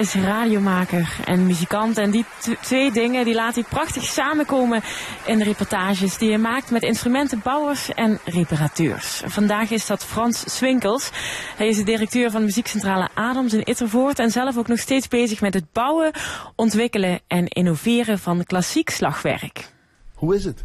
is 0.00 0.14
radiomaker 0.14 1.16
en 1.24 1.46
muzikant. 1.46 1.98
En 1.98 2.10
die 2.10 2.24
twee 2.60 2.92
dingen 2.92 3.24
die 3.24 3.34
laat 3.34 3.54
hij 3.54 3.64
prachtig 3.68 4.04
samenkomen 4.04 4.82
in 5.26 5.38
de 5.38 5.44
reportages 5.44 6.18
die 6.18 6.28
hij 6.28 6.38
maakt 6.38 6.70
met 6.70 6.82
instrumentenbouwers 6.82 7.94
en 7.94 8.18
reparateurs. 8.24 9.22
Vandaag 9.26 9.70
is 9.70 9.86
dat 9.86 10.04
Frans 10.04 10.56
Swinkels. 10.56 11.10
Hij 11.56 11.68
is 11.68 11.76
de 11.76 11.82
directeur 11.82 12.30
van 12.30 12.44
muziekcentrale 12.44 13.08
Adams 13.14 13.52
in 13.52 13.64
Ittervoort 13.64 14.18
en 14.18 14.30
zelf 14.30 14.56
ook 14.56 14.68
nog 14.68 14.78
steeds 14.78 15.08
bezig 15.08 15.40
met 15.40 15.54
het 15.54 15.72
bouwen, 15.72 16.12
ontwikkelen 16.56 17.20
en 17.26 17.48
innoveren 17.48 18.18
van 18.18 18.44
klassiek 18.44 18.90
slagwerk. 18.90 19.72
Hoe 20.14 20.34
is 20.34 20.44
het? 20.44 20.64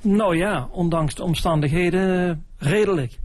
Nou 0.00 0.36
ja, 0.36 0.68
ondanks 0.70 1.14
de 1.14 1.22
omstandigheden 1.22 2.44
redelijk. 2.58 3.18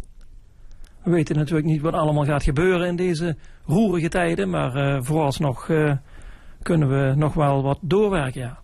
We 1.07 1.13
weten 1.13 1.35
natuurlijk 1.35 1.67
niet 1.67 1.81
wat 1.81 1.93
allemaal 1.93 2.25
gaat 2.25 2.43
gebeuren 2.43 2.87
in 2.87 2.95
deze 2.95 3.35
roerige 3.65 4.09
tijden, 4.09 4.49
maar 4.49 4.75
uh, 4.75 5.01
vooralsnog 5.01 5.67
uh, 5.67 5.91
kunnen 6.61 6.89
we 6.89 7.13
nog 7.15 7.33
wel 7.33 7.63
wat 7.63 7.79
doorwerken, 7.81 8.41
ja. 8.41 8.59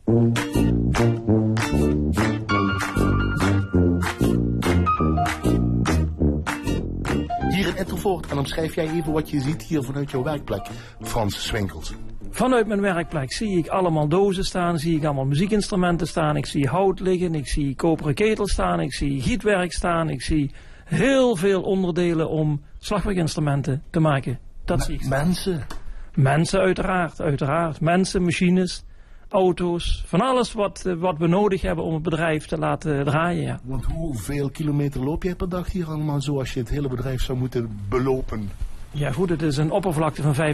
Hier 7.49 7.67
in 7.67 7.77
Intervoort, 7.77 8.31
en 8.31 8.37
omschrijf 8.37 8.75
jij 8.75 8.89
even 8.89 9.13
wat 9.13 9.29
je 9.29 9.39
ziet 9.39 9.63
hier 9.63 9.83
vanuit 9.83 10.11
jouw 10.11 10.23
werkplek, 10.23 10.67
Frans 11.01 11.47
Swinkels. 11.47 11.93
Vanuit 12.29 12.67
mijn 12.67 12.81
werkplek 12.81 13.33
zie 13.33 13.57
ik 13.57 13.67
allemaal 13.67 14.07
dozen 14.07 14.43
staan, 14.43 14.77
zie 14.77 14.95
ik 14.97 15.03
allemaal 15.03 15.25
muziekinstrumenten 15.25 16.07
staan, 16.07 16.35
ik 16.35 16.45
zie 16.45 16.67
hout 16.67 16.99
liggen, 16.99 17.35
ik 17.35 17.47
zie 17.47 17.75
koperen 17.75 18.13
ketel 18.13 18.47
staan, 18.47 18.79
ik 18.79 18.93
zie 18.93 19.21
gietwerk 19.21 19.73
staan, 19.73 20.09
ik 20.09 20.21
zie 20.21 20.51
heel 20.83 21.35
veel 21.35 21.61
onderdelen 21.61 22.29
om 22.29 22.61
slagwerkinstrumenten 22.79 23.83
te 23.89 23.99
maken. 23.99 24.39
Dat 24.65 24.83
zie 24.83 24.93
ik. 24.93 25.07
Mensen? 25.07 25.65
Mensen 26.13 26.59
uiteraard, 26.59 27.21
uiteraard. 27.21 27.81
Mensen, 27.81 28.23
machines, 28.23 28.83
auto's, 29.29 30.03
van 30.05 30.21
alles 30.21 30.53
wat, 30.53 30.85
eh, 30.85 30.93
wat 30.93 31.17
we 31.17 31.27
nodig 31.27 31.61
hebben 31.61 31.83
om 31.83 31.93
het 31.93 32.03
bedrijf 32.03 32.45
te 32.45 32.57
laten 32.57 33.05
draaien. 33.05 33.43
Ja. 33.43 33.59
Want 33.63 33.85
hoeveel 33.85 34.49
kilometer 34.49 35.03
loop 35.03 35.23
jij 35.23 35.35
per 35.35 35.49
dag 35.49 35.71
hier 35.71 35.87
allemaal 35.87 36.21
zo 36.21 36.39
als 36.39 36.53
je 36.53 36.59
het 36.59 36.69
hele 36.69 36.87
bedrijf 36.87 37.21
zou 37.21 37.37
moeten 37.37 37.79
belopen? 37.89 38.49
Ja 38.91 39.11
goed, 39.11 39.29
het 39.29 39.41
is 39.41 39.57
een 39.57 39.71
oppervlakte 39.71 40.21
van 40.21 40.53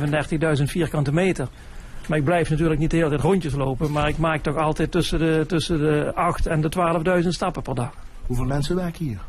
35.000 0.58 0.64
vierkante 0.64 1.14
meter. 1.14 1.48
Maar 2.08 2.18
ik 2.18 2.24
blijf 2.24 2.50
natuurlijk 2.50 2.80
niet 2.80 2.92
de 2.92 2.98
hele 2.98 3.10
tijd 3.10 3.22
rondjes 3.22 3.54
lopen, 3.54 3.92
maar 3.92 4.08
ik 4.08 4.18
maak 4.18 4.42
toch 4.42 4.56
altijd 4.56 4.92
tussen 4.92 5.20
de, 5.20 5.44
tussen 5.48 5.78
de 5.78 6.12
8 6.16 6.46
en 6.46 6.62
de 6.62 6.72
12.000 7.22 7.28
stappen 7.28 7.62
per 7.62 7.76
dag. 7.76 7.94
Hoeveel 8.26 8.46
mensen 8.46 8.76
werken 8.76 9.06
hier? 9.06 9.20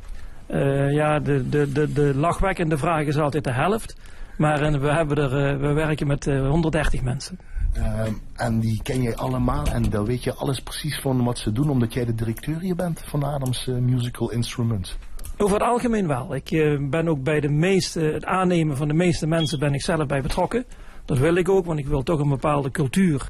Uh, 0.52 0.92
ja, 0.92 1.18
de, 1.18 1.48
de, 1.48 1.72
de, 1.72 1.92
de 1.92 2.14
lachwekkende 2.14 2.78
vraag 2.78 3.06
is 3.06 3.16
altijd 3.16 3.44
de 3.44 3.52
helft. 3.52 3.96
Maar 4.36 4.72
uh, 4.72 4.80
we, 4.80 4.92
hebben 4.92 5.16
er, 5.16 5.54
uh, 5.54 5.60
we 5.60 5.72
werken 5.72 6.06
met 6.06 6.24
130 6.24 7.02
mensen. 7.02 7.38
Ehm, 7.72 8.12
en 8.34 8.60
die 8.60 8.82
ken 8.82 9.02
jij 9.02 9.16
allemaal 9.16 9.64
en 9.66 9.82
daar 9.82 10.04
weet 10.04 10.24
je 10.24 10.34
alles 10.34 10.60
precies 10.60 11.00
van 11.00 11.24
wat 11.24 11.38
ze 11.38 11.52
doen, 11.52 11.70
omdat 11.70 11.92
jij 11.92 12.04
de 12.04 12.14
directeur 12.14 12.60
hier 12.60 12.76
bent 12.76 13.02
van 13.06 13.22
Adams 13.22 13.66
Musical 13.66 14.30
Instruments. 14.30 14.96
Over 15.36 15.54
het 15.54 15.66
algemeen 15.66 16.06
wel. 16.06 16.34
Ik 16.34 16.50
ben 16.90 17.08
ook 17.08 17.22
bij 17.22 17.40
de 17.40 17.48
meeste, 17.48 18.00
het 18.00 18.24
aannemen 18.24 18.76
van 18.76 18.88
de 18.88 18.94
meeste 18.94 19.26
mensen 19.26 19.58
ben 19.58 19.74
ik 19.74 19.82
zelf 19.82 20.06
bij 20.06 20.22
betrokken. 20.22 20.64
Dat 21.04 21.18
wil 21.18 21.34
ik 21.34 21.48
ook, 21.48 21.66
want 21.66 21.78
ik 21.78 21.86
wil 21.86 22.02
toch 22.02 22.20
een 22.20 22.28
bepaalde 22.28 22.70
cultuur 22.70 23.28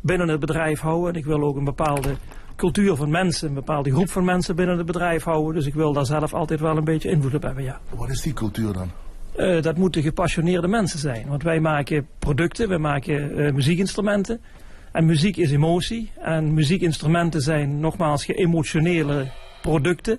binnen 0.00 0.28
het 0.28 0.40
bedrijf 0.40 0.80
houden. 0.80 1.12
En 1.12 1.18
ik 1.18 1.24
wil 1.24 1.42
ook 1.42 1.56
een 1.56 1.64
bepaalde 1.64 2.16
cultuur 2.56 2.96
van 2.96 3.10
mensen, 3.10 3.48
een 3.48 3.54
bepaalde 3.54 3.90
groep 3.90 4.10
van 4.10 4.24
mensen 4.24 4.56
binnen 4.56 4.76
het 4.76 4.86
bedrijf 4.86 5.24
houden. 5.24 5.54
Dus 5.54 5.66
ik 5.66 5.74
wil 5.74 5.92
daar 5.92 6.06
zelf 6.06 6.34
altijd 6.34 6.60
wel 6.60 6.76
een 6.76 6.84
beetje 6.84 7.10
invloed 7.10 7.34
op 7.34 7.42
hebben, 7.42 7.64
ja. 7.64 7.80
Wat 7.94 8.10
is 8.10 8.20
die 8.20 8.32
cultuur 8.32 8.72
dan? 8.72 8.90
Uh, 9.36 9.62
dat 9.62 9.76
moeten 9.76 10.02
gepassioneerde 10.02 10.68
mensen 10.68 10.98
zijn. 10.98 11.28
Want 11.28 11.42
wij 11.42 11.60
maken 11.60 12.06
producten, 12.18 12.68
wij 12.68 12.78
maken 12.78 13.38
uh, 13.40 13.52
muziekinstrumenten. 13.52 14.40
En 14.92 15.04
muziek 15.04 15.36
is 15.36 15.50
emotie. 15.50 16.10
En 16.18 16.54
muziekinstrumenten 16.54 17.40
zijn 17.40 17.80
nogmaals 17.80 18.24
geëmotionele 18.24 19.30
producten. 19.62 20.18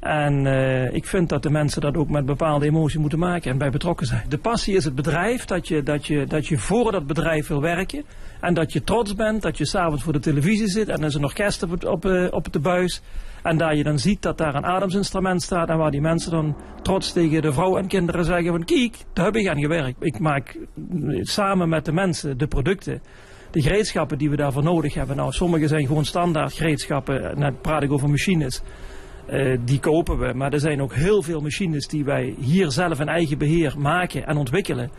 En 0.00 0.44
uh, 0.44 0.94
ik 0.94 1.06
vind 1.06 1.28
dat 1.28 1.42
de 1.42 1.50
mensen 1.50 1.80
dat 1.80 1.96
ook 1.96 2.08
met 2.08 2.26
bepaalde 2.26 2.66
emotie 2.66 3.00
moeten 3.00 3.18
maken 3.18 3.50
en 3.50 3.58
bij 3.58 3.70
betrokken 3.70 4.06
zijn. 4.06 4.24
De 4.28 4.38
passie 4.38 4.76
is 4.76 4.84
het 4.84 4.94
bedrijf, 4.94 5.44
dat 5.44 5.68
je, 5.68 5.82
dat 5.82 6.06
je, 6.06 6.26
dat 6.26 6.46
je 6.46 6.58
voor 6.58 6.92
dat 6.92 7.06
bedrijf 7.06 7.48
wil 7.48 7.60
werken. 7.60 8.04
En 8.40 8.54
dat 8.54 8.72
je 8.72 8.84
trots 8.84 9.14
bent, 9.14 9.42
dat 9.42 9.58
je 9.58 9.66
s'avonds 9.66 10.02
voor 10.02 10.12
de 10.12 10.18
televisie 10.18 10.68
zit 10.68 10.88
en 10.88 11.00
er 11.00 11.06
is 11.06 11.14
een 11.14 11.24
orkest 11.24 11.62
op, 11.62 11.84
op, 11.84 12.04
uh, 12.04 12.26
op 12.30 12.52
de 12.52 12.60
buis. 12.60 13.02
En 13.42 13.56
daar 13.56 13.76
je 13.76 13.82
dan 13.82 13.98
ziet 13.98 14.22
dat 14.22 14.38
daar 14.38 14.54
een 14.54 14.66
ademsinstrument 14.66 15.42
staat 15.42 15.68
en 15.68 15.78
waar 15.78 15.90
die 15.90 16.00
mensen 16.00 16.30
dan 16.30 16.56
trots 16.82 17.12
tegen 17.12 17.42
de 17.42 17.52
vrouw 17.52 17.76
en 17.76 17.86
kinderen 17.86 18.24
zeggen 18.24 18.50
van 18.50 18.64
kijk, 18.64 18.96
daar 19.12 19.24
heb 19.24 19.36
ik 19.36 19.48
aan 19.48 19.60
gewerkt. 19.60 20.04
Ik 20.04 20.18
maak 20.18 20.58
samen 21.20 21.68
met 21.68 21.84
de 21.84 21.92
mensen 21.92 22.38
de 22.38 22.46
producten 22.46 23.02
de 23.50 23.62
gereedschappen 23.62 24.18
die 24.18 24.30
we 24.30 24.36
daarvoor 24.36 24.62
nodig 24.62 24.94
hebben. 24.94 25.16
Nou, 25.16 25.32
sommige 25.32 25.68
zijn 25.68 25.86
gewoon 25.86 26.04
standaard 26.04 26.52
gereedschappen. 26.52 27.38
Net 27.38 27.60
praat 27.60 27.82
ik 27.82 27.92
over 27.92 28.08
machines. 28.08 28.62
Uh, 29.30 29.58
die 29.64 29.80
kopen 29.80 30.18
we. 30.18 30.32
Maar 30.34 30.52
er 30.52 30.60
zijn 30.60 30.82
ook 30.82 30.94
heel 30.94 31.22
veel 31.22 31.40
machines 31.40 31.86
die 31.86 32.04
wij 32.04 32.34
hier 32.40 32.70
zelf 32.70 33.00
in 33.00 33.08
eigen 33.08 33.38
beheer 33.38 33.74
maken 33.78 34.26
en 34.26 34.36
ontwikkelen. 34.36 34.90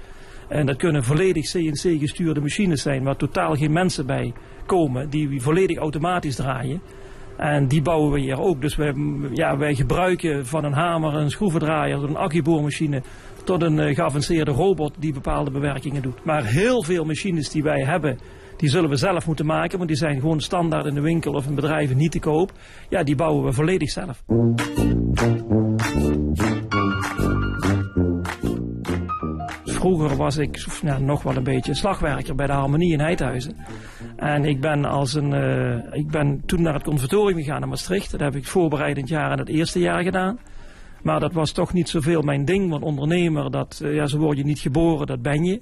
En 0.47 0.65
dat 0.65 0.75
kunnen 0.75 1.03
volledig 1.03 1.51
CNC 1.51 1.99
gestuurde 1.99 2.41
machines 2.41 2.81
zijn 2.81 3.03
waar 3.03 3.15
totaal 3.15 3.55
geen 3.55 3.71
mensen 3.71 4.05
bij 4.05 4.33
komen. 4.65 5.09
Die 5.09 5.41
volledig 5.41 5.77
automatisch 5.77 6.35
draaien. 6.35 6.81
En 7.37 7.67
die 7.67 7.81
bouwen 7.81 8.11
we 8.11 8.19
hier 8.19 8.39
ook. 8.39 8.61
Dus 8.61 8.75
wij, 8.75 8.93
ja, 9.33 9.57
wij 9.57 9.75
gebruiken 9.75 10.45
van 10.45 10.63
een 10.63 10.73
hamer, 10.73 11.13
een 11.13 11.31
schroevendraaier, 11.31 12.03
een 12.03 12.15
accuboormachine 12.15 13.01
tot 13.43 13.61
een 13.61 13.77
uh, 13.77 13.95
geavanceerde 13.95 14.51
robot 14.51 14.93
die 14.99 15.13
bepaalde 15.13 15.51
bewerkingen 15.51 16.01
doet. 16.01 16.25
Maar 16.25 16.45
heel 16.45 16.83
veel 16.83 17.05
machines 17.05 17.49
die 17.49 17.63
wij 17.63 17.83
hebben 17.83 18.19
die 18.59 18.69
zullen 18.69 18.89
we 18.89 18.95
zelf 18.95 19.25
moeten 19.25 19.45
maken, 19.45 19.77
want 19.77 19.89
die 19.89 19.97
zijn 19.97 20.19
gewoon 20.19 20.41
standaard 20.41 20.85
in 20.85 20.93
de 20.93 21.01
winkel 21.01 21.33
of 21.33 21.45
in 21.45 21.55
bedrijven 21.55 21.97
niet 21.97 22.11
te 22.11 22.19
koop. 22.19 22.51
Ja, 22.89 23.03
die 23.03 23.15
bouwen 23.15 23.45
we 23.45 23.53
volledig 23.53 23.89
zelf. 23.89 24.23
Vroeger 29.63 30.15
was 30.15 30.37
ik 30.37 30.67
nog 30.99 31.23
wel 31.23 31.35
een 31.35 31.43
beetje 31.43 31.75
slagwerker 31.75 32.35
bij 32.35 32.47
de 32.47 32.53
Harmonie 32.53 32.93
in 32.93 32.99
Heidhuizen. 32.99 33.55
En 34.15 34.45
ik 34.45 34.61
ben, 34.61 34.85
als 34.85 35.13
een, 35.13 35.31
uh, 35.31 35.93
ik 35.99 36.07
ben 36.07 36.41
toen 36.45 36.61
naar 36.61 36.73
het 36.73 36.83
conservatorium 36.83 37.37
gegaan 37.37 37.61
in 37.61 37.69
Maastricht. 37.69 38.11
Dat 38.11 38.19
heb 38.19 38.35
ik 38.35 38.45
voorbereidend 38.45 39.09
jaar 39.09 39.31
in 39.31 39.37
het 39.37 39.49
eerste 39.49 39.79
jaar 39.79 40.03
gedaan. 40.03 40.39
Maar 41.01 41.19
dat 41.19 41.33
was 41.33 41.51
toch 41.51 41.73
niet 41.73 41.89
zoveel 41.89 42.21
mijn 42.21 42.45
ding, 42.45 42.69
want 42.69 42.83
ondernemer, 42.83 43.51
dat, 43.51 43.81
uh, 43.83 43.95
ja, 43.95 44.05
zo 44.05 44.17
word 44.17 44.37
je 44.37 44.43
niet 44.43 44.59
geboren, 44.59 45.07
dat 45.07 45.21
ben 45.21 45.43
je. 45.43 45.59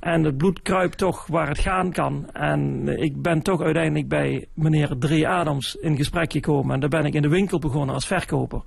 En 0.00 0.24
het 0.24 0.36
bloed 0.36 0.62
kruipt 0.62 0.98
toch 0.98 1.26
waar 1.26 1.48
het 1.48 1.58
gaan 1.58 1.92
kan. 1.92 2.30
En 2.32 2.88
ik 3.02 3.22
ben 3.22 3.42
toch 3.42 3.60
uiteindelijk 3.62 4.08
bij 4.08 4.46
meneer 4.54 4.98
Dre 4.98 5.28
Adams 5.28 5.74
in 5.74 5.96
gesprek 5.96 6.32
gekomen. 6.32 6.74
En 6.74 6.80
daar 6.80 6.88
ben 6.88 7.04
ik 7.04 7.14
in 7.14 7.22
de 7.22 7.28
winkel 7.28 7.58
begonnen 7.58 7.94
als 7.94 8.06
verkoper. 8.06 8.62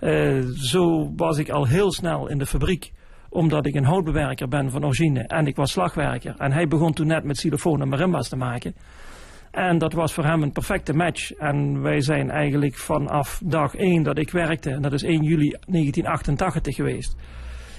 Uh, 0.00 0.44
zo 0.54 1.12
was 1.16 1.38
ik 1.38 1.48
al 1.48 1.66
heel 1.66 1.92
snel 1.92 2.28
in 2.28 2.38
de 2.38 2.46
fabriek 2.46 2.92
omdat 3.30 3.66
ik 3.66 3.74
een 3.74 3.84
houtbewerker 3.84 4.48
ben 4.48 4.70
van 4.70 4.84
origine 4.84 5.26
en 5.26 5.46
ik 5.46 5.56
was 5.56 5.70
slagwerker. 5.70 6.34
En 6.36 6.52
hij 6.52 6.66
begon 6.66 6.92
toen 6.92 7.06
net 7.06 7.24
met 7.24 7.36
xylofoon 7.36 7.80
en 7.80 7.88
marimbas 7.88 8.28
te 8.28 8.36
maken. 8.36 8.74
En 9.50 9.78
dat 9.78 9.92
was 9.92 10.14
voor 10.14 10.24
hem 10.24 10.42
een 10.42 10.52
perfecte 10.52 10.92
match. 10.92 11.32
En 11.32 11.82
wij 11.82 12.00
zijn 12.00 12.30
eigenlijk 12.30 12.76
vanaf 12.76 13.40
dag 13.44 13.74
1 13.74 14.02
dat 14.02 14.18
ik 14.18 14.30
werkte, 14.30 14.70
en 14.70 14.82
dat 14.82 14.92
is 14.92 15.02
1 15.02 15.22
juli 15.22 15.50
1988 15.50 16.74
geweest 16.74 17.16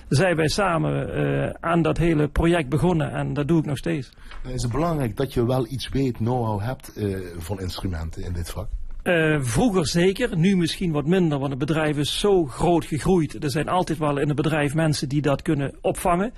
zijn 0.09 0.35
wij 0.35 0.47
samen 0.47 1.19
uh, 1.19 1.49
aan 1.59 1.81
dat 1.81 1.97
hele 1.97 2.27
project 2.27 2.69
begonnen 2.69 3.11
en 3.11 3.33
dat 3.33 3.47
doe 3.47 3.59
ik 3.59 3.65
nog 3.65 3.77
steeds. 3.77 4.11
Is 4.47 4.61
het 4.61 4.71
belangrijk 4.71 5.17
dat 5.17 5.33
je 5.33 5.45
wel 5.45 5.67
iets 5.67 5.89
weet, 5.89 6.15
know-how 6.15 6.61
hebt 6.61 6.91
uh, 6.97 7.17
van 7.37 7.59
instrumenten 7.59 8.23
in 8.23 8.33
dit 8.33 8.49
vak? 8.49 8.67
Uh, 9.03 9.37
vroeger 9.41 9.87
zeker, 9.87 10.37
nu 10.37 10.57
misschien 10.57 10.91
wat 10.91 11.05
minder, 11.05 11.37
want 11.39 11.49
het 11.49 11.59
bedrijf 11.59 11.97
is 11.97 12.19
zo 12.19 12.45
groot 12.45 12.85
gegroeid. 12.85 13.43
Er 13.43 13.51
zijn 13.51 13.67
altijd 13.67 13.97
wel 13.97 14.17
in 14.19 14.27
het 14.27 14.35
bedrijf 14.35 14.73
mensen 14.73 15.09
die 15.09 15.21
dat 15.21 15.41
kunnen 15.41 15.75
opvangen. 15.81 16.33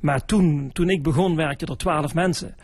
Maar 0.00 0.24
toen, 0.24 0.70
toen 0.72 0.88
ik 0.88 1.02
begon 1.02 1.36
werkte 1.36 1.66
er 1.66 1.76
twaalf 1.76 2.14
mensen. 2.14 2.54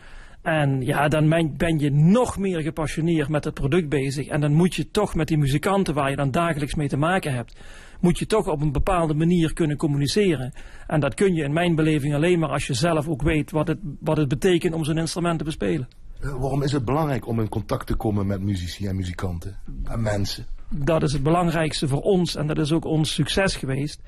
En 0.43 0.81
ja, 0.81 1.09
dan 1.09 1.29
ben 1.57 1.79
je 1.79 1.91
nog 1.91 2.39
meer 2.39 2.61
gepassioneerd 2.61 3.29
met 3.29 3.45
het 3.45 3.55
product 3.55 3.89
bezig. 3.89 4.27
En 4.27 4.41
dan 4.41 4.53
moet 4.53 4.75
je 4.75 4.91
toch 4.91 5.15
met 5.15 5.29
die 5.29 5.39
muzikanten 5.39 5.95
waar 5.95 6.11
je 6.11 6.17
dan 6.17 6.31
dagelijks 6.31 6.75
mee 6.75 6.89
te 6.89 6.97
maken 6.97 7.33
hebt 7.33 7.55
moet 8.01 8.19
je 8.19 8.27
toch 8.27 8.47
op 8.47 8.61
een 8.61 8.73
bepaalde 8.73 9.15
manier 9.15 9.53
kunnen 9.53 9.77
communiceren. 9.77 10.53
En 10.87 11.01
dat 11.01 11.15
kun 11.15 11.35
je 11.35 11.45
in 11.45 11.53
mijn 11.53 11.75
beleving 11.75 12.15
alleen 12.15 12.39
maar 12.39 12.49
als 12.49 12.67
je 12.67 12.75
zelf 12.75 13.09
ook 13.09 13.23
weet 13.23 13.51
wat 13.51 13.69
het, 13.69 13.79
wat 14.01 14.17
het 14.17 14.29
betekent 14.29 14.75
om 14.75 14.85
zo'n 14.85 14.99
instrument 14.99 15.39
te 15.39 15.45
bespelen. 15.45 15.89
Uh, 16.21 16.31
waarom 16.31 16.63
is 16.63 16.73
het 16.73 16.85
belangrijk 16.85 17.27
om 17.27 17.41
in 17.41 17.49
contact 17.49 17.87
te 17.87 17.95
komen 17.95 18.27
met 18.27 18.41
muzici 18.41 18.87
en 18.87 18.97
muzikanten 18.97 19.57
en 19.85 20.03
mensen? 20.03 20.47
Dat 20.69 21.03
is 21.03 21.13
het 21.13 21.23
belangrijkste 21.23 21.89
voor 21.89 22.01
ons 22.01 22.35
en 22.35 22.47
dat 22.47 22.59
is 22.59 22.73
ook 22.73 22.85
ons 22.85 23.15
succes 23.15 23.57
geweest. 23.57 24.01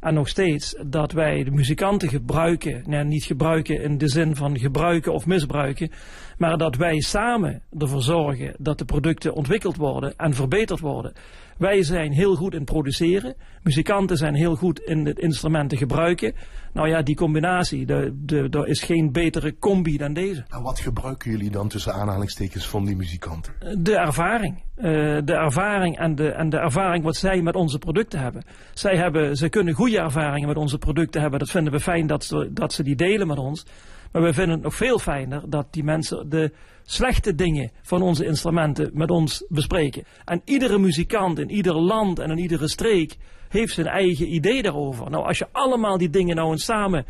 En 0.00 0.14
nog 0.14 0.28
steeds 0.28 0.74
dat 0.86 1.12
wij 1.12 1.44
de 1.44 1.50
muzikanten 1.50 2.08
gebruiken, 2.08 2.82
nee, 2.86 3.04
niet 3.04 3.24
gebruiken 3.24 3.82
in 3.82 3.98
de 3.98 4.08
zin 4.08 4.36
van 4.36 4.58
gebruiken 4.58 5.12
of 5.12 5.26
misbruiken, 5.26 5.90
maar 6.38 6.56
dat 6.56 6.76
wij 6.76 7.00
samen 7.00 7.62
ervoor 7.78 8.02
zorgen 8.02 8.54
dat 8.58 8.78
de 8.78 8.84
producten 8.84 9.34
ontwikkeld 9.34 9.76
worden 9.76 10.16
en 10.16 10.34
verbeterd 10.34 10.80
worden. 10.80 11.12
Wij 11.60 11.82
zijn 11.82 12.12
heel 12.12 12.34
goed 12.34 12.54
in 12.54 12.64
produceren. 12.64 13.34
Muzikanten 13.62 14.16
zijn 14.16 14.34
heel 14.34 14.56
goed 14.56 14.80
in 14.80 15.06
het 15.06 15.18
instrumenten 15.18 15.78
gebruiken. 15.78 16.34
Nou 16.72 16.88
ja, 16.88 17.02
die 17.02 17.16
combinatie, 17.16 17.86
er 18.26 18.68
is 18.68 18.82
geen 18.82 19.12
betere 19.12 19.58
combi 19.58 19.96
dan 19.96 20.12
deze. 20.12 20.44
En 20.48 20.62
wat 20.62 20.80
gebruiken 20.80 21.30
jullie 21.30 21.50
dan 21.50 21.68
tussen 21.68 21.92
aanhalingstekens 21.92 22.68
van 22.68 22.84
die 22.84 22.96
muzikanten? 22.96 23.52
De 23.82 23.96
ervaring. 23.96 24.62
Uh, 24.76 24.84
de 25.24 25.34
ervaring 25.34 25.98
en 25.98 26.14
de, 26.14 26.28
en 26.32 26.48
de 26.48 26.56
ervaring 26.56 27.04
wat 27.04 27.16
zij 27.16 27.42
met 27.42 27.54
onze 27.54 27.78
producten 27.78 28.20
hebben. 28.20 28.44
Zij 28.72 28.96
hebben, 28.96 29.36
ze 29.36 29.48
kunnen 29.48 29.74
ervaringen 29.98 30.48
met 30.48 30.56
onze 30.56 30.78
producten 30.78 31.20
hebben. 31.20 31.38
Dat 31.38 31.50
vinden 31.50 31.72
we 31.72 31.80
fijn 31.80 32.06
dat 32.06 32.24
ze, 32.24 32.50
dat 32.52 32.72
ze 32.72 32.82
die 32.82 32.96
delen 32.96 33.26
met 33.26 33.38
ons. 33.38 33.66
Maar 34.12 34.22
we 34.22 34.32
vinden 34.32 34.54
het 34.54 34.62
nog 34.62 34.74
veel 34.74 34.98
fijner 34.98 35.50
dat 35.50 35.66
die 35.70 35.84
mensen 35.84 36.28
de 36.28 36.52
slechte 36.82 37.34
dingen 37.34 37.70
van 37.82 38.02
onze 38.02 38.24
instrumenten 38.24 38.90
met 38.92 39.10
ons 39.10 39.44
bespreken. 39.48 40.04
En 40.24 40.42
iedere 40.44 40.78
muzikant 40.78 41.38
in 41.38 41.50
ieder 41.50 41.74
land 41.74 42.18
en 42.18 42.30
in 42.30 42.38
iedere 42.38 42.68
streek 42.68 43.16
heeft 43.48 43.74
zijn 43.74 43.86
eigen 43.86 44.34
idee 44.34 44.62
daarover. 44.62 45.10
Nou, 45.10 45.24
als 45.24 45.38
je 45.38 45.46
allemaal 45.52 45.98
die 45.98 46.10
dingen 46.10 46.36
nou 46.36 46.50
eens 46.50 46.64
samen 46.64 47.06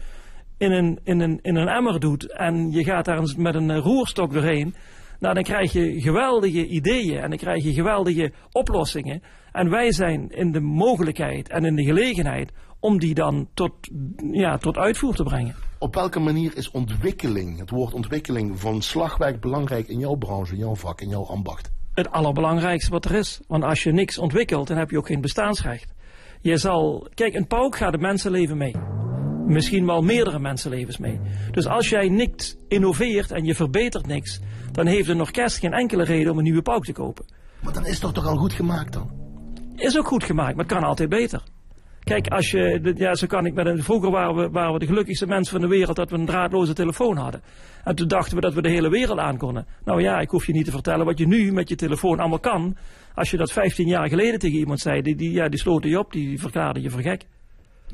in 0.59 0.73
een, 0.73 0.99
in 1.05 1.21
een, 1.21 1.39
in 1.43 1.57
een 1.57 1.69
emmer 1.69 2.01
doet 2.01 2.33
en 2.33 2.71
je 2.71 2.85
gaat 2.85 3.05
daar 3.05 3.35
met 3.37 3.55
een 3.55 3.79
roerstok 3.79 4.33
doorheen, 4.33 4.75
nou, 5.21 5.35
dan 5.35 5.43
krijg 5.43 5.73
je 5.73 6.01
geweldige 6.01 6.67
ideeën 6.67 7.19
en 7.19 7.29
dan 7.29 7.39
krijg 7.39 7.65
je 7.65 7.73
geweldige 7.73 8.33
oplossingen. 8.53 9.23
En 9.53 9.71
wij 9.71 9.93
zijn 9.93 10.29
in 10.29 10.53
de 10.53 10.61
mogelijkheid 10.61 11.49
en 11.49 11.65
in 11.65 11.77
de 11.77 11.85
gelegenheid 11.85 12.53
om 12.81 12.99
die 12.99 13.15
dan 13.15 13.49
tot, 13.55 13.73
ja, 14.33 14.59
tot 14.59 14.77
uitvoer 14.77 15.15
te 15.15 15.23
brengen. 15.23 15.55
Op 15.79 15.95
welke 15.95 16.21
manier 16.21 16.57
is 16.57 16.71
ontwikkeling, 16.71 17.59
het 17.59 17.71
woord 17.71 17.95
ontwikkeling 17.95 18.61
van 18.61 18.83
slagwerk 18.83 19.41
belangrijk 19.41 19.89
in 19.89 19.99
jouw 19.99 20.15
branche, 20.15 20.53
in 20.53 20.59
jouw 20.59 20.75
vak, 20.75 21.01
in 21.01 21.09
jouw 21.09 21.25
ambacht? 21.25 21.73
Het 21.95 22.11
allerbelangrijkste 22.11 22.91
wat 22.91 23.05
er 23.05 23.15
is. 23.15 23.41
Want 23.47 23.65
als 23.65 23.83
je 23.83 23.93
niks 23.93 24.19
ontwikkelt, 24.19 24.69
dan 24.69 24.77
heb 24.77 24.91
je 24.91 24.99
ook 24.99 25.07
geen 25.07 25.21
bestaansrecht. 25.21 25.93
Je 26.41 26.57
zal, 26.57 27.09
kijk, 27.15 27.35
een 27.35 27.47
pauk 27.47 27.77
gaat 27.77 27.93
het 27.93 28.01
mensenleven 28.01 28.57
mee. 28.57 28.75
Misschien 29.47 29.87
wel 29.87 30.03
meerdere 30.03 30.39
mensenlevens 30.39 30.99
mee. 30.99 31.21
Dus 31.51 31.67
als 31.67 31.89
jij 31.89 32.09
niks 32.09 32.57
innoveert 32.69 33.31
en 33.31 33.45
je 33.45 33.55
verbetert 33.55 34.07
niks, 34.07 34.41
dan 34.73 34.87
heeft 34.87 35.09
een 35.09 35.21
orkest 35.21 35.59
geen 35.59 35.73
enkele 35.73 36.05
reden 36.05 36.33
om 36.33 36.39
een 36.39 36.45
nieuwe 36.45 36.63
pauk 36.63 36.85
te 36.85 36.93
kopen. 36.93 37.25
Maar 37.61 37.73
dan 37.73 37.87
is 37.87 37.93
het 37.93 38.01
toch 38.01 38.13
toch 38.13 38.27
al 38.27 38.37
goed 38.37 38.53
gemaakt 38.53 38.93
dan? 38.93 39.11
Is 39.75 39.99
ook 39.99 40.07
goed 40.07 40.25
gemaakt, 40.25 40.57
maar 40.57 40.65
het 40.65 40.75
kan 40.75 40.85
altijd 40.85 41.09
beter. 41.09 41.43
Kijk, 42.05 42.29
als 42.29 42.51
je, 42.51 42.93
ja, 42.97 43.15
zo 43.15 43.27
kan 43.27 43.47
ik 43.47 43.55
met 43.55 43.67
een, 43.67 43.83
vroeger 43.83 44.11
waren 44.11 44.37
we, 44.37 44.51
waren 44.51 44.73
we 44.73 44.79
de 44.79 44.87
gelukkigste 44.87 45.27
mensen 45.27 45.53
van 45.53 45.69
de 45.69 45.77
wereld 45.77 45.97
dat 45.97 46.11
we 46.11 46.17
een 46.17 46.27
draadloze 46.27 46.73
telefoon 46.73 47.17
hadden. 47.17 47.43
En 47.85 47.95
toen 47.95 48.09
dachten 48.09 48.35
we 48.35 48.41
dat 48.41 48.55
we 48.55 48.63
de 48.63 48.71
hele 48.71 48.89
wereld 48.89 49.19
aan 49.19 49.37
konden. 49.37 49.67
Nou 49.85 50.03
ja, 50.03 50.21
ik 50.21 50.31
hoef 50.31 50.47
je 50.47 50.53
niet 50.53 50.65
te 50.65 50.71
vertellen 50.71 51.07
wat 51.07 51.19
je 51.19 51.27
nu 51.27 51.53
met 51.53 51.69
je 51.69 51.77
telefoon 51.77 52.19
allemaal 52.19 52.39
kan. 52.39 52.77
Als 53.15 53.31
je 53.31 53.37
dat 53.37 53.53
15 53.53 53.87
jaar 53.87 54.09
geleden 54.09 54.39
tegen 54.39 54.59
iemand 54.59 54.81
zei, 54.81 55.03
die, 55.03 55.17
die, 55.17 55.33
ja, 55.33 55.49
die 55.49 55.59
sloten 55.59 55.91
je 55.91 55.99
op, 55.99 56.13
die 56.13 56.41
verklaarde 56.41 56.83
je 56.83 56.91
voor 56.91 57.01
gek. 57.01 57.27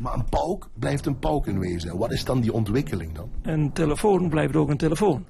Maar 0.01 0.15
een 0.15 0.29
pauk 0.29 0.69
blijft 0.79 1.07
een 1.07 1.19
pauk 1.19 1.47
in 1.47 1.59
wezen. 1.59 1.99
Wat 1.99 2.13
is 2.13 2.25
dan 2.25 2.41
die 2.41 2.53
ontwikkeling 2.53 3.15
dan? 3.15 3.31
Een 3.43 3.73
telefoon 3.73 4.29
blijft 4.29 4.57
ook 4.57 4.69
een 4.69 4.77
telefoon. 4.77 5.27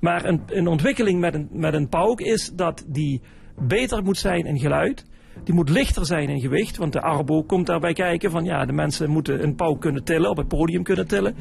Maar 0.00 0.24
een, 0.24 0.42
een 0.46 0.66
ontwikkeling 0.66 1.20
met 1.20 1.34
een, 1.34 1.48
met 1.52 1.74
een 1.74 1.88
pauk 1.88 2.20
is 2.20 2.50
dat 2.54 2.84
die 2.86 3.22
beter 3.56 4.02
moet 4.02 4.18
zijn 4.18 4.46
in 4.46 4.58
geluid 4.58 5.04
die 5.44 5.54
moet 5.54 5.68
lichter 5.68 6.06
zijn 6.06 6.28
in 6.28 6.40
gewicht, 6.40 6.76
want 6.76 6.92
de 6.92 7.00
arbo 7.00 7.42
komt 7.42 7.66
daarbij 7.66 7.92
kijken 7.92 8.30
van 8.30 8.44
ja, 8.44 8.64
de 8.64 8.72
mensen 8.72 9.10
moeten 9.10 9.42
een 9.42 9.54
pauw 9.54 9.74
kunnen 9.74 10.04
tillen, 10.04 10.30
op 10.30 10.36
het 10.36 10.48
podium 10.48 10.82
kunnen 10.82 11.06
tillen. 11.06 11.34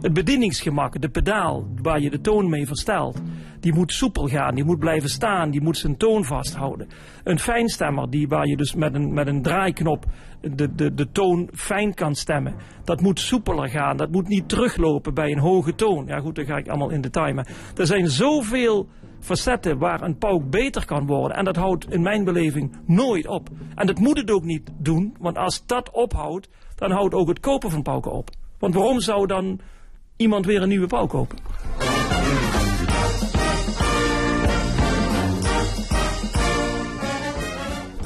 Het 0.00 0.12
bedieningsgemak, 0.12 1.00
de 1.00 1.08
pedaal 1.08 1.66
waar 1.82 2.00
je 2.00 2.10
de 2.10 2.20
toon 2.20 2.48
mee 2.48 2.66
verstelt, 2.66 3.22
die 3.60 3.74
moet 3.74 3.92
soepel 3.92 4.28
gaan, 4.28 4.54
die 4.54 4.64
moet 4.64 4.78
blijven 4.78 5.08
staan, 5.08 5.50
die 5.50 5.62
moet 5.62 5.78
zijn 5.78 5.96
toon 5.96 6.24
vasthouden. 6.24 6.88
Een 7.24 7.38
fijnstemmer, 7.38 8.10
die, 8.10 8.28
waar 8.28 8.46
je 8.46 8.56
dus 8.56 8.74
met 8.74 8.94
een, 8.94 9.14
met 9.14 9.26
een 9.26 9.42
draaiknop 9.42 10.06
de, 10.40 10.74
de, 10.74 10.94
de 10.94 11.10
toon 11.12 11.48
fijn 11.52 11.94
kan 11.94 12.14
stemmen, 12.14 12.54
dat 12.84 13.00
moet 13.00 13.20
soepeler 13.20 13.68
gaan, 13.68 13.96
dat 13.96 14.10
moet 14.10 14.28
niet 14.28 14.48
teruglopen 14.48 15.14
bij 15.14 15.30
een 15.30 15.38
hoge 15.38 15.74
toon. 15.74 16.06
Ja 16.06 16.20
goed, 16.20 16.34
daar 16.34 16.44
ga 16.44 16.56
ik 16.56 16.68
allemaal 16.68 16.90
in 16.90 17.00
detail, 17.00 17.34
maar 17.34 17.48
er 17.76 17.86
zijn 17.86 18.08
zoveel 18.08 18.88
facetten 19.24 19.78
waar 19.78 20.02
een 20.02 20.18
pauk 20.18 20.50
beter 20.50 20.84
kan 20.84 21.06
worden. 21.06 21.36
En 21.36 21.44
dat 21.44 21.56
houdt 21.56 21.92
in 21.92 22.02
mijn 22.02 22.24
beleving 22.24 22.76
nooit 22.86 23.26
op. 23.26 23.48
En 23.74 23.86
dat 23.86 23.98
moet 23.98 24.18
het 24.18 24.30
ook 24.30 24.44
niet 24.44 24.70
doen, 24.78 25.16
want 25.18 25.36
als 25.36 25.66
dat 25.66 25.90
ophoudt, 25.90 26.48
dan 26.74 26.90
houdt 26.90 27.14
ook 27.14 27.28
het 27.28 27.40
kopen 27.40 27.70
van 27.70 27.82
pauken 27.82 28.12
op. 28.12 28.30
Want 28.58 28.74
waarom 28.74 29.00
zou 29.00 29.26
dan 29.26 29.60
iemand 30.16 30.46
weer 30.46 30.62
een 30.62 30.68
nieuwe 30.68 30.86
pauk 30.86 31.08
kopen? 31.08 31.38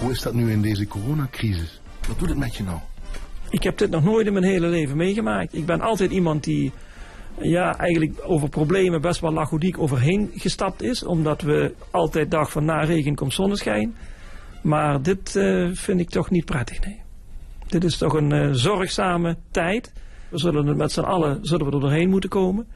Hoe 0.01 0.11
is 0.11 0.23
dat 0.23 0.35
nu 0.35 0.51
in 0.51 0.63
deze 0.63 0.87
coronacrisis? 0.87 1.81
Wat 2.09 2.19
doet 2.19 2.29
het 2.29 2.39
met 2.39 2.57
je 2.57 2.63
nou? 2.63 2.79
Ik 3.51 3.63
heb 3.63 3.79
dit 3.79 3.91
nog 3.91 4.05
nooit 4.05 4.27
in 4.27 4.33
mijn 4.33 4.45
hele 4.45 4.67
leven 4.67 4.97
meegemaakt. 4.97 5.55
Ik 5.55 5.67
ben 5.67 5.81
altijd 5.81 6.11
iemand 6.11 6.45
die 6.45 6.73
ja, 7.41 7.79
eigenlijk 7.79 8.21
over 8.23 8.49
problemen 8.49 9.01
best 9.01 9.21
wel 9.21 9.33
lachodiek 9.33 9.79
overheen 9.79 10.31
gestapt 10.35 10.83
is. 10.83 11.05
Omdat 11.05 11.43
we 11.43 11.75
altijd 11.91 12.31
dachten 12.31 12.53
van 12.53 12.65
na 12.65 12.81
regen 12.81 13.15
komt 13.15 13.33
zonneschijn. 13.33 13.95
Maar 14.63 15.03
dit 15.03 15.35
uh, 15.35 15.71
vind 15.73 16.01
ik 16.01 16.11
toch 16.11 16.31
niet 16.31 16.45
prettig, 16.45 16.85
nee. 16.85 17.01
Dit 17.67 17.85
is 17.85 17.99
toch 17.99 18.13
een 18.13 18.31
uh, 18.31 18.53
zorgzame 18.53 19.37
tijd. 19.51 19.93
We 20.29 20.39
zullen 20.39 20.67
er 20.67 20.77
met 20.77 20.93
z'n 20.93 21.01
allen 21.01 21.39
zullen 21.43 21.67
we 21.67 21.73
er 21.73 21.81
doorheen 21.81 22.09
moeten 22.09 22.31
komen. 22.31 22.67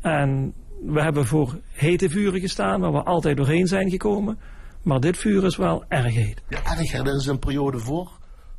En 0.00 0.54
we 0.84 1.02
hebben 1.02 1.26
voor 1.26 1.58
hete 1.72 2.08
vuren 2.08 2.40
gestaan, 2.40 2.80
waar 2.80 2.92
we 2.92 3.02
altijd 3.02 3.36
doorheen 3.36 3.66
zijn 3.66 3.90
gekomen. 3.90 4.38
Maar 4.82 5.00
dit 5.00 5.16
vuur 5.16 5.44
is 5.44 5.56
wel 5.56 5.84
erg 5.88 6.14
heet. 6.14 6.42
Ja, 6.48 6.64
erg. 6.64 6.92
Er 6.92 7.14
is 7.14 7.26
een 7.26 7.38
periode 7.38 7.78
voor 7.78 8.10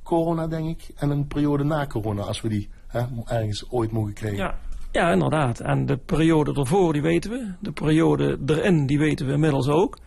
corona, 0.03 0.47
denk 0.47 0.67
ik. 0.67 0.89
En 0.95 1.09
een 1.09 1.27
periode 1.27 1.63
na 1.63 1.87
corona, 1.87 2.21
als 2.21 2.41
we 2.41 2.49
die 2.49 2.69
hè, 2.87 3.01
ergens 3.25 3.71
ooit 3.71 3.91
mogen 3.91 4.13
krijgen. 4.13 4.39
Ja, 4.39 4.59
ja, 4.91 5.11
inderdaad. 5.11 5.59
En 5.59 5.85
de 5.85 5.97
periode 5.97 6.53
ervoor, 6.53 6.93
die 6.93 7.01
weten 7.01 7.31
we. 7.31 7.53
De 7.59 7.71
periode 7.71 8.39
erin, 8.45 8.85
die 8.85 8.99
weten 8.99 9.25
we 9.25 9.33
inmiddels 9.33 9.67
ook. 9.67 9.97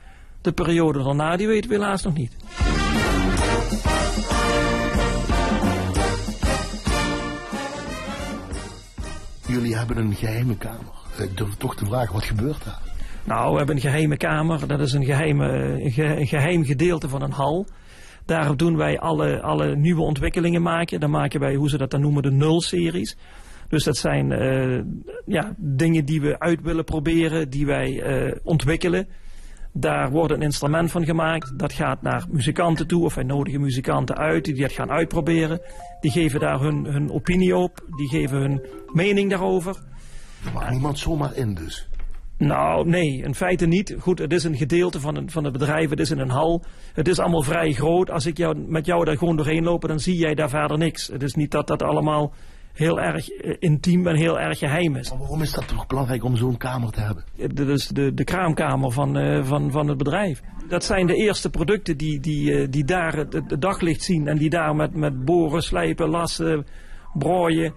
De 0.41 0.53
periode 0.53 1.03
daarna, 1.03 1.37
die 1.37 1.47
weten 1.47 1.71
we 1.71 1.77
helaas 1.77 2.03
nog 2.03 2.15
niet. 2.15 2.37
Jullie 9.47 9.77
hebben 9.77 9.97
een 9.97 10.15
geheime 10.15 10.57
kamer. 10.57 11.01
Ik 11.19 11.37
durf 11.37 11.55
toch 11.55 11.77
te 11.77 11.85
vragen, 11.85 12.15
wat 12.15 12.25
gebeurt 12.25 12.65
daar? 12.65 12.81
Nou, 13.25 13.51
we 13.51 13.57
hebben 13.57 13.75
een 13.75 13.81
geheime 13.81 14.17
kamer. 14.17 14.67
Dat 14.67 14.81
is 14.81 14.93
een, 14.93 15.05
geheime, 15.05 15.49
een 15.97 16.27
geheim 16.27 16.65
gedeelte 16.65 17.09
van 17.09 17.23
een 17.23 17.33
hal. 17.33 17.67
Daar 18.27 18.57
doen 18.57 18.77
wij 18.77 18.99
alle, 18.99 19.43
alle 19.43 19.77
nieuwe 19.77 20.03
ontwikkelingen 20.03 20.63
maken. 20.63 21.01
Dan 21.01 21.11
maken 21.11 21.41
wij, 21.41 21.55
hoe 21.55 21.69
ze 21.69 21.79
dat 21.79 21.91
dan 21.91 22.01
noemen, 22.01 22.23
de 22.23 22.31
nul-series. 22.31 23.17
Dus 23.73 23.85
dat 23.85 23.97
zijn 23.97 24.31
uh, 24.31 24.83
ja, 25.27 25.55
dingen 25.59 26.05
die 26.05 26.21
we 26.21 26.39
uit 26.39 26.63
willen 26.63 26.85
proberen, 26.85 27.51
die 27.51 27.67
wij 27.67 27.91
uh, 27.91 28.35
ontwikkelen. 28.43 29.09
Daar 29.73 30.11
wordt 30.11 30.33
een 30.33 30.43
instrument 30.43 30.91
van 30.91 31.05
gemaakt. 31.05 31.59
Dat 31.59 31.73
gaat 31.73 32.03
naar 32.03 32.27
muzikanten 32.31 32.87
toe, 32.87 33.05
of 33.05 33.15
wij 33.15 33.25
nodigen 33.25 33.61
muzikanten 33.61 34.17
uit 34.17 34.45
die 34.45 34.55
dat 34.55 34.73
gaan 34.73 34.91
uitproberen. 34.91 35.61
Die 36.01 36.11
geven 36.11 36.41
daar 36.41 36.61
hun, 36.61 36.85
hun 36.85 37.11
opinie 37.11 37.57
op, 37.57 37.85
die 37.97 38.09
geven 38.09 38.39
hun 38.39 38.67
mening 38.87 39.31
daarover. 39.31 39.77
Maar 40.55 40.71
niemand 40.71 40.99
zomaar 40.99 41.37
in 41.37 41.55
dus? 41.55 41.89
Nou, 42.39 42.89
nee, 42.89 43.23
in 43.23 43.35
feite 43.35 43.67
niet. 43.67 43.97
Goed, 43.99 44.19
het 44.19 44.33
is 44.33 44.45
een 44.45 44.57
gedeelte 44.57 45.01
van, 45.01 45.17
een, 45.17 45.31
van 45.31 45.45
het 45.45 45.53
bedrijf, 45.53 45.91
het 45.91 46.01
is 46.01 46.11
in 46.11 46.19
een 46.19 46.31
hal. 46.31 46.65
Het 46.93 47.09
is 47.09 47.19
allemaal 47.19 47.43
vrij 47.43 47.73
groot. 47.73 48.11
Als 48.11 48.27
ik 48.27 48.37
jou, 48.37 48.59
met 48.59 48.87
jou 48.87 49.05
daar 49.05 49.19
gewoon 49.19 49.37
doorheen 49.37 49.65
loop, 49.65 49.81
dan 49.81 50.01
zie 50.01 50.17
jij 50.17 50.35
daar 50.35 50.51
verder 50.51 50.79
niks. 50.79 51.07
Het 51.07 51.23
is 51.23 51.35
niet 51.35 51.51
dat 51.51 51.67
dat 51.67 51.83
allemaal 51.83 52.33
heel 52.73 53.01
erg 53.01 53.31
eh, 53.31 53.57
intiem 53.59 54.07
en 54.07 54.17
heel 54.17 54.41
erg 54.41 54.59
geheim 54.59 54.97
is. 54.97 55.11
Maar 55.11 55.19
waarom 55.19 55.43
is 55.43 55.53
dat 55.53 55.69
toch 55.69 55.87
belangrijk 55.87 56.25
om 56.25 56.37
zo'n 56.37 56.57
kamer 56.57 56.91
te 56.91 57.01
hebben? 57.01 57.25
Dat 57.55 57.69
is 57.69 57.87
de, 57.87 58.15
de 58.15 58.25
kraamkamer 58.25 58.91
van, 58.91 59.19
uh, 59.19 59.45
van, 59.45 59.71
van 59.71 59.89
het 59.89 59.99
bedrijf. 59.99 60.43
Dat 60.69 60.85
zijn 60.85 61.07
de 61.07 61.15
eerste 61.15 61.51
producten 61.51 61.97
die, 61.97 62.21
die, 62.21 62.51
uh, 62.51 62.67
die 62.71 62.85
daar 62.85 63.17
het, 63.17 63.33
het, 63.33 63.61
daglicht 63.61 64.03
zien 64.03 64.29
en 64.29 64.39
die 64.39 64.51
daar 64.51 64.77
met, 64.77 64.95
met 64.95 65.25
boren, 65.25 65.63
slijpen, 65.63 66.09
lassen, 66.09 66.67
brooien 67.15 67.75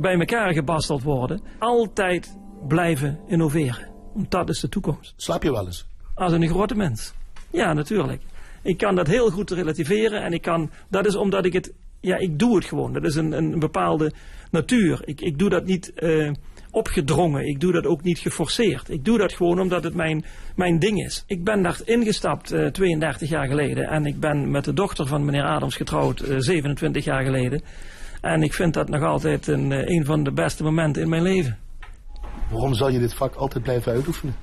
bij 0.00 0.18
elkaar 0.18 0.52
gebasteld 0.52 1.02
worden. 1.02 1.40
Altijd 1.58 2.36
blijven 2.68 3.18
innoveren. 3.26 3.88
Want 4.14 4.30
dat 4.30 4.48
is 4.48 4.60
de 4.60 4.68
toekomst. 4.68 5.14
Slaap 5.16 5.42
je 5.42 5.50
wel 5.50 5.66
eens? 5.66 5.86
Als 6.14 6.32
een 6.32 6.48
grote 6.48 6.74
mens. 6.74 7.14
Ja, 7.50 7.72
natuurlijk. 7.72 8.22
Ik 8.62 8.76
kan 8.76 8.94
dat 8.94 9.06
heel 9.06 9.30
goed 9.30 9.50
relativeren 9.50 10.22
en 10.22 10.32
ik 10.32 10.42
kan, 10.42 10.70
dat 10.88 11.06
is 11.06 11.16
omdat 11.16 11.44
ik 11.44 11.52
het 11.52 11.72
ja, 12.00 12.16
ik 12.16 12.38
doe 12.38 12.56
het 12.56 12.64
gewoon. 12.64 12.92
Dat 12.92 13.04
is 13.04 13.14
een, 13.14 13.32
een 13.32 13.58
bepaalde 13.58 14.12
natuur. 14.50 15.02
Ik, 15.04 15.20
ik 15.20 15.38
doe 15.38 15.48
dat 15.48 15.64
niet 15.64 15.92
uh, 15.96 16.32
opgedrongen. 16.70 17.46
Ik 17.46 17.60
doe 17.60 17.72
dat 17.72 17.86
ook 17.86 18.02
niet 18.02 18.18
geforceerd. 18.18 18.90
Ik 18.90 19.04
doe 19.04 19.18
dat 19.18 19.32
gewoon 19.32 19.60
omdat 19.60 19.84
het 19.84 19.94
mijn, 19.94 20.24
mijn 20.56 20.78
ding 20.78 21.04
is. 21.04 21.24
Ik 21.26 21.44
ben 21.44 21.62
daar 21.62 21.80
ingestapt 21.84 22.52
uh, 22.52 22.66
eh, 22.66 22.72
32 22.72 23.28
jaar 23.28 23.46
geleden. 23.46 23.88
En 23.88 24.06
ik 24.06 24.20
ben 24.20 24.50
met 24.50 24.64
de 24.64 24.72
dochter 24.72 25.06
van 25.06 25.24
meneer 25.24 25.44
Adams 25.44 25.76
getrouwd 25.76 26.22
uh, 26.22 26.34
eh, 26.34 26.40
27 26.40 27.04
jaar 27.04 27.24
geleden. 27.24 27.62
En 28.20 28.42
ik 28.42 28.54
vind 28.54 28.74
dat 28.74 28.88
nog 28.88 29.02
altijd 29.02 29.46
een, 29.46 29.70
een 29.70 30.04
van 30.04 30.24
de 30.24 30.32
beste 30.32 30.62
momenten 30.62 31.02
in 31.02 31.08
mijn 31.08 31.22
leven. 31.22 31.58
Waarom 32.50 32.74
zal 32.74 32.88
je 32.88 32.98
dit 32.98 33.14
vak 33.14 33.34
altijd 33.34 33.64
blijven 33.64 33.92
uitoefenen? 33.92 34.34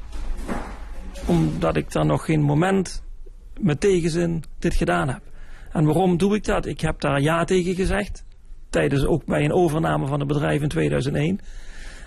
Omdat 1.27 1.75
ik 1.75 1.91
dan 1.91 2.07
nog 2.07 2.25
geen 2.25 2.41
moment 2.41 3.03
met 3.59 3.79
tegenzin 3.79 4.43
dit 4.59 4.73
gedaan 4.73 5.07
heb. 5.07 5.21
En 5.73 5.85
waarom 5.85 6.17
doe 6.17 6.35
ik 6.35 6.45
dat? 6.45 6.65
Ik 6.65 6.81
heb 6.81 7.01
daar 7.01 7.21
ja 7.21 7.43
tegen 7.43 7.75
gezegd. 7.75 8.25
Tijdens 8.69 9.05
ook 9.05 9.25
bij 9.25 9.43
een 9.43 9.53
overname 9.53 10.07
van 10.07 10.19
het 10.19 10.27
bedrijf 10.27 10.61
in 10.61 10.69
2001. 10.69 11.39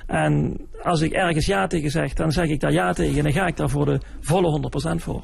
En 0.07 0.61
als 0.83 1.01
ik 1.01 1.13
ergens 1.13 1.47
ja 1.47 1.67
tegen 1.67 1.91
zeg, 1.91 2.13
dan 2.13 2.33
zeg 2.33 2.49
ik 2.49 2.61
daar 2.61 2.73
ja 2.73 2.93
tegen. 2.93 3.17
En 3.17 3.23
dan 3.23 3.33
ga 3.33 3.47
ik 3.47 3.57
daar 3.57 3.71
voor 3.71 3.85
de 3.85 4.01
volle 4.21 4.71
100% 4.97 5.03
voor. 5.03 5.23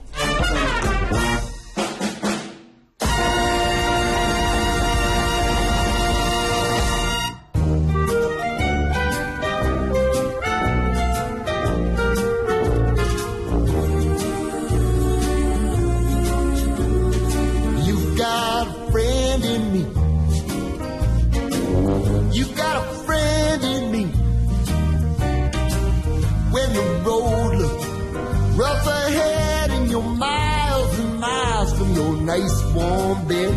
Got 18.23 18.69
a 18.69 18.93
friend 18.93 19.45
in 19.45 19.63
me. 19.73 19.81
You've 22.37 22.55
got 22.57 22.75
a 22.85 22.87
friend 23.07 23.65
in 23.65 23.83
me. 23.91 24.05
When 26.55 26.69
the 26.79 26.87
road 27.05 27.53
looks 27.63 27.87
rough 28.57 28.87
ahead 28.87 29.71
and 29.71 29.91
you're 29.91 30.15
miles 30.27 30.99
and 31.01 31.19
miles 31.19 31.77
from 31.77 31.95
your 31.95 32.13
nice 32.33 32.59
warm 32.75 33.27
bed, 33.27 33.55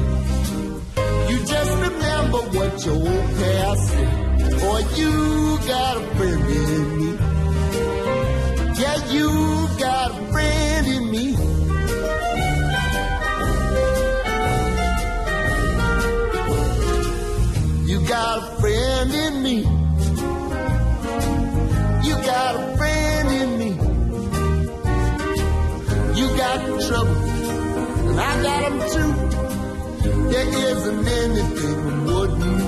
you 1.29 1.37
just 1.45 1.71
remember 1.87 2.39
what 2.57 2.85
your 2.85 2.95
old 2.95 3.29
past 3.37 3.87
said. 3.89 4.59
Boy, 4.61 4.81
you 4.99 5.59
got 5.67 5.97
a 5.97 6.03
friend 6.15 6.41
in 6.41 6.47
me. 6.47 6.64
There 28.95 30.47
isn't 30.71 31.07
anything 31.07 31.79
I 31.89 32.03
wouldn't 32.05 32.64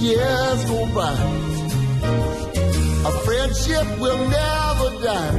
years 0.00 0.64
go 0.64 0.86
by, 0.94 1.14
our 3.04 3.16
friendship 3.26 3.86
will 4.00 4.18
never 4.28 4.88
die. 5.04 5.38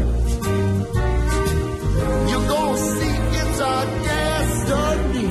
You're 2.29 2.47
gonna 2.47 2.77
see 2.77 3.15
it's 3.39 3.59
our 3.61 3.85
destiny. 4.09 5.29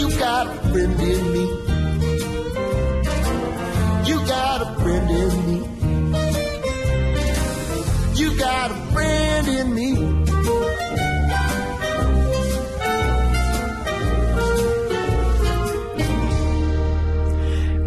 You 0.00 0.06
got 0.18 0.46
a 0.46 0.54
friend 0.70 1.00
in 1.00 1.22
me. 1.34 1.44
You 4.08 4.16
got 4.26 4.62
a 4.62 4.68
friend 4.80 5.10
in 5.22 5.34
me. 5.46 5.58
You 8.20 8.28
got 8.38 8.70
a 8.70 8.74
friend 8.92 9.48
in 9.48 9.74
me. 9.74 10.05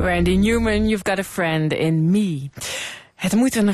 Randy 0.09 0.37
Newman, 0.37 0.87
You've 0.87 1.03
Got 1.03 1.19
a 1.19 1.23
Friend 1.23 1.73
in 1.73 2.09
Me. 2.09 2.49
Het 3.15 3.35
moet 3.35 3.55
een 3.55 3.73